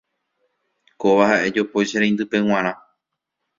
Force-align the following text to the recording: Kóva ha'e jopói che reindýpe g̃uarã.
Kóva 1.01 1.27
ha'e 1.31 1.51
jopói 1.55 1.87
che 1.89 1.97
reindýpe 2.01 2.37
g̃uarã. 2.45 2.73